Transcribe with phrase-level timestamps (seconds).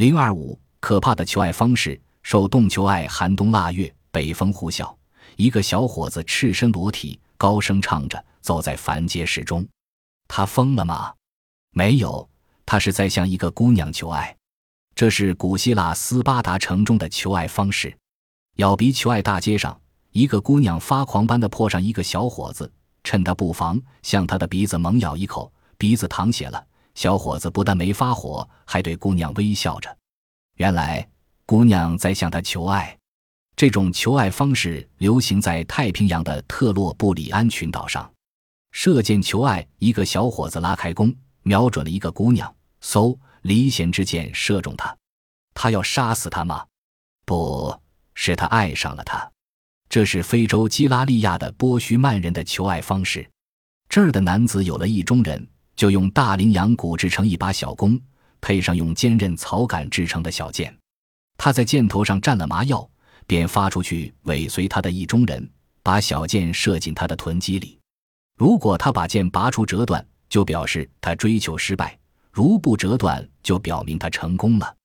[0.00, 2.00] 零二五，可怕的求爱方式。
[2.22, 4.96] 受冻求爱，寒冬腊月，北风呼啸，
[5.36, 9.62] 一个小伙子赤身裸体，高声唱着，走在繁街市中。
[10.26, 11.12] 他疯了吗？
[11.72, 12.26] 没有，
[12.64, 14.34] 他是在向一个姑娘求爱。
[14.94, 17.94] 这是古希腊斯巴达城中的求爱方式。
[18.56, 19.78] 咬鼻求爱大街上，
[20.12, 22.72] 一个姑娘发狂般的扑上一个小伙子，
[23.04, 26.64] 趁他不防，向他的鼻子猛咬一口，鼻子淌血了。
[26.94, 29.96] 小伙子不但没发火，还对姑娘微笑着。
[30.56, 31.06] 原来。
[31.46, 32.96] 姑娘在向他求爱，
[33.56, 38.08] 这种求爱方式流行在太平洋的特洛布里安群岛上。
[38.70, 41.12] 射箭求爱，一个小伙子拉开弓，
[41.42, 44.96] 瞄准了一个姑娘，嗖，离弦之箭射中她。
[45.52, 46.64] 他要杀死她吗？
[47.26, 47.76] 不
[48.14, 49.28] 是，他爱上了她。
[49.88, 53.28] 这是非洲基拉利亚的波须曼人的求爱方式。
[53.88, 55.49] 这儿的男子有了意中人，
[55.80, 57.98] 就用大羚羊骨制成一把小弓，
[58.42, 60.76] 配上用坚韧草杆制成的小箭。
[61.38, 62.86] 他在箭头上蘸了麻药，
[63.26, 65.50] 便发出去尾随他的意中人，
[65.82, 67.78] 把小箭射进他的臀肌里。
[68.36, 71.86] 如果他把箭拔出折断，就表示他追求失败；
[72.30, 74.76] 如不折断，就表明他成功了。